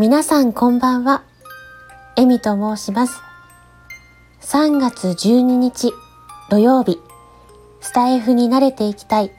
[0.00, 1.24] 皆さんこんばんは。
[2.14, 3.20] エミと申します。
[4.42, 5.92] 3月12日
[6.48, 7.00] 土曜日、
[7.80, 9.32] スタイフに慣れていきたい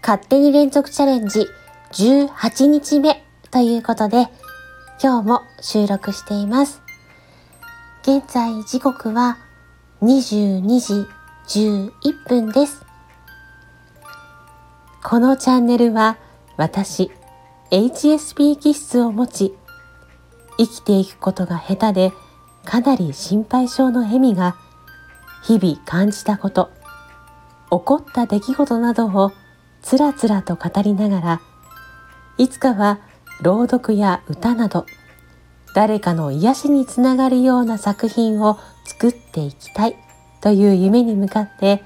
[0.00, 1.46] 勝手に連続チャレンジ
[1.92, 4.28] 18日目ということで、
[5.02, 6.80] 今日も収録しています。
[8.00, 9.36] 現在時刻は
[10.00, 11.06] 22時
[11.46, 12.86] 11分です。
[15.04, 16.16] このチャンネルは
[16.56, 17.10] 私、
[17.70, 19.54] HSP 気質を持ち、
[20.58, 22.12] 生きていくことが下手で
[22.64, 24.56] かなり心配性のエミが
[25.44, 26.70] 日々感じたこと、
[27.70, 29.32] 起こった出来事などを
[29.82, 31.40] つらつらと語りながら、
[32.38, 32.98] いつかは
[33.42, 34.86] 朗読や歌など
[35.74, 39.96] 誰かの癒しにつながるような作品を作っていきたい
[40.40, 41.82] という夢に向かって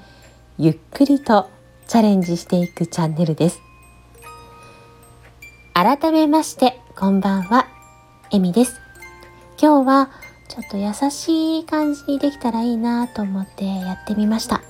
[0.57, 1.49] ゆっくりと
[1.87, 3.59] チャレンジしていくチャンネルです。
[5.73, 7.67] 改めましてこんばんは、
[8.33, 8.79] えみです。
[9.61, 10.09] 今日は
[10.47, 14.61] ちょっと優しい感じにできたらいいなと思ってやってみました。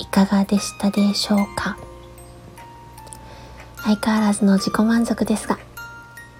[0.00, 1.78] いかがでしたでしょうか？
[3.84, 5.60] 相変わらずの自己満足ですが、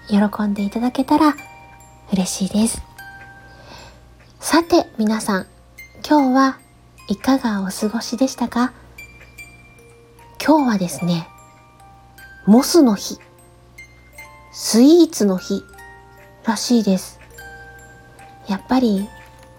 [0.09, 1.33] 喜んでいただけたら
[2.11, 2.81] 嬉しいです。
[4.41, 5.47] さて皆さん、
[6.05, 6.59] 今日は
[7.07, 8.73] いかがお過ごしでしたか？
[10.45, 11.29] 今日はですね、
[12.45, 13.17] モスの日、
[14.51, 15.63] スイーツの日
[16.47, 17.19] らしいです。
[18.47, 19.07] やっぱり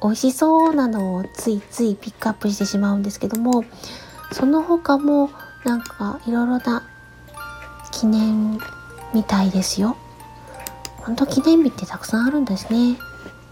[0.02, 3.64] 美味しそうなのをついついピックアップしてしまうんですけども、
[4.32, 5.30] その他も
[5.64, 6.88] なんかいろいろな
[7.92, 8.58] 記念
[9.12, 9.98] みたいですよ。
[10.96, 12.96] ほんと記念日ってたくさんあるんですね。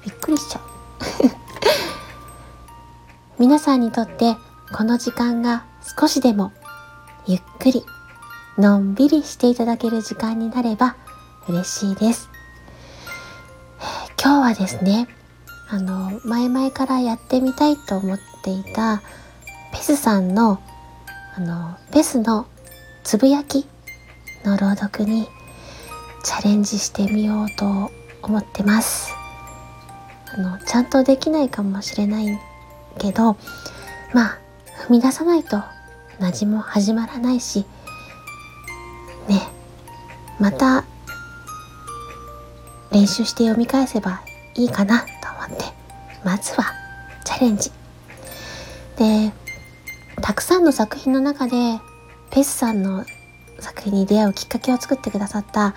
[0.03, 0.63] びっくりしちゃう。
[3.39, 4.35] 皆さんにとって
[4.73, 5.65] この時間が
[5.99, 6.53] 少しでも
[7.27, 7.85] ゆっくり
[8.57, 10.97] のんびりしていただける時間になれば
[11.49, 12.36] 嬉しいです。
[14.27, 15.07] 今日はですね、
[15.69, 19.01] あの、前々からやってみたいと思っていた
[19.71, 20.61] ペスさんの
[21.37, 22.49] あの、ペスの
[23.05, 23.69] つぶやき
[24.45, 25.29] の朗読に
[26.25, 29.13] チャレンジしてみようと思ってます。
[30.35, 32.37] あのちゃんとできないかもしれない
[32.99, 33.37] けど
[34.13, 34.39] まあ
[34.89, 35.63] 踏み出さないと
[36.19, 37.65] 何も始まらないし
[39.29, 39.41] ね
[40.41, 40.85] また
[42.97, 44.23] 練習して読み返せば
[44.55, 45.07] いいかなと
[45.47, 45.65] 思って
[46.25, 46.73] まずは
[47.27, 47.71] チャレンジ。
[48.97, 49.33] で
[50.23, 51.79] たくさんの作品の中で
[52.31, 53.05] ペスさんの
[53.61, 55.75] 作品に出会うきっかけを作ってくださった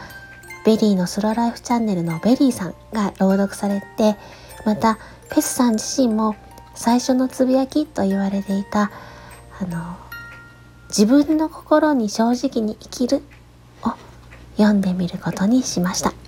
[0.65, 4.15] ベリーのスローライフチャンネルのベリーさんが朗読されて
[4.65, 4.97] また
[5.29, 6.37] ペスさん自身も
[6.73, 8.91] 最初のつぶやきと言われていた
[9.59, 9.97] あの
[10.87, 13.23] 自分の心に正直に生きる
[13.83, 13.91] を
[14.55, 16.18] 読んでみることにしました。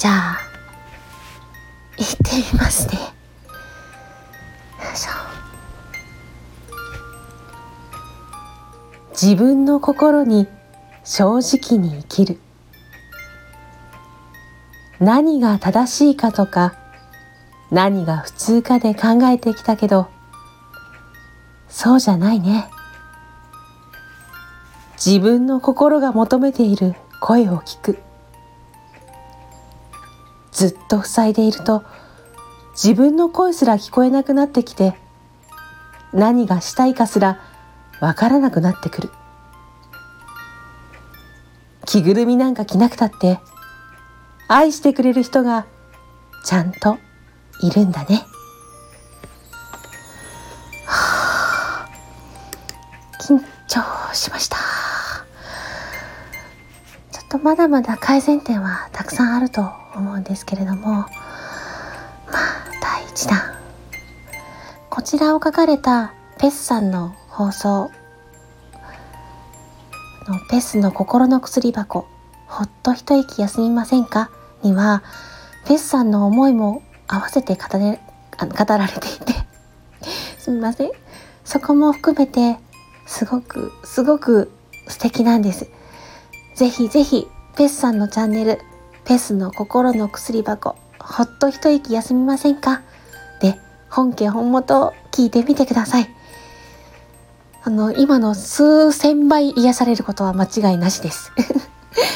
[0.00, 0.40] じゃあ
[1.98, 2.94] 行ってみますね。
[2.98, 3.02] よ
[4.94, 5.10] いしょ
[9.10, 10.48] 自分の心に
[11.04, 12.40] 正直に生きる。
[15.00, 16.72] 何が正しいかとか
[17.70, 20.08] 何が普通かで考えてきたけど
[21.68, 22.70] そうじゃないね。
[24.96, 27.98] 自分の心が求めている声を聞く。
[30.60, 31.84] ずっと塞いでいると
[32.72, 34.94] 自分の声すら聞こえなくなってきて
[36.12, 37.40] 何がしたいかすら
[37.98, 39.10] わからなくなってくる。
[41.86, 43.40] 着ぐるみなんか着なくたって
[44.48, 45.64] 愛してくれる人が
[46.44, 46.98] ちゃんと
[47.62, 48.22] いるんだね、
[50.84, 51.88] はあ、
[53.18, 54.79] 緊張しました。
[57.30, 61.08] とまだまだ改善点はたくさんあると思うんですけれどもまあ
[62.82, 63.40] 第1弾。
[64.90, 67.90] こちらを書かれたペスさんの放送。
[70.26, 72.06] のペスの心の薬箱。
[72.46, 74.30] ほっと一息休みませんか？
[74.62, 75.04] には
[75.66, 78.00] ペスさんの思いも合わせて語れ
[78.38, 79.34] 語られていて。
[80.38, 80.90] すみません。
[81.44, 82.58] そこも含めて
[83.06, 84.50] すごくすごく
[84.88, 85.68] 素敵なんです。
[86.54, 88.60] ぜひぜひペスさんのチャンネル
[89.04, 92.82] ペスの心の薬箱ほっと一息休みませんか？
[93.40, 93.58] で
[93.88, 96.10] 本家本元を聞いてみてください
[97.62, 101.30] あの、今の数千倍癒されることは間違いなしです。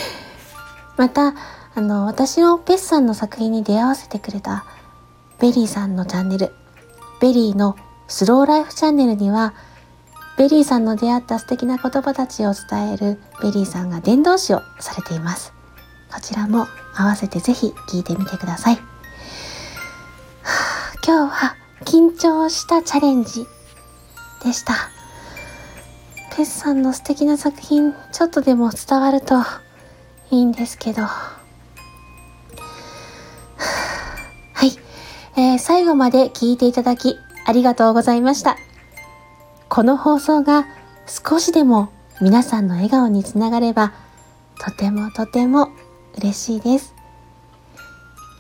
[0.97, 1.35] また、
[1.75, 4.65] あの、私をペスさんの作品に出会わせてくれた
[5.41, 6.55] ベリーさんのチャンネル、
[7.21, 7.77] ベリーの
[8.09, 9.53] スローライフチャンネルには、
[10.37, 15.53] ベリーさんの出会った素敵な言葉たちを伝えるベリーさんが伝道師をされています。
[16.13, 18.75] こちらも合わせてぜひ聞いてみてください。
[21.07, 21.55] 今日は
[21.85, 23.47] 緊張したチャレンジ
[24.43, 24.75] でした。
[26.37, 29.39] ペスさんの素敵な作品、ちょっとでも伝わると
[30.33, 31.03] いいんですけど。
[31.07, 31.39] は
[34.63, 34.77] い。
[35.37, 37.17] えー、最後まで聞いていただき
[37.47, 38.57] ありがとうございました。
[39.69, 40.67] この放送が
[41.07, 41.91] 少しでも
[42.21, 43.93] 皆さんの笑顔につながれば
[44.59, 45.71] とてもとても
[46.17, 46.95] 嬉しいです。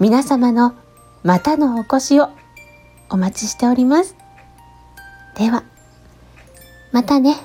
[0.00, 0.74] 皆様の
[1.22, 2.28] またのお越しを
[3.10, 4.16] お待ちしております。
[5.36, 5.64] では、
[6.92, 7.36] またね。